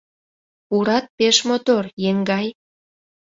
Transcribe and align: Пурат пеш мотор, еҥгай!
Пурат 0.67 1.05
пеш 1.17 1.37
мотор, 1.49 1.83
еҥгай! 2.09 2.47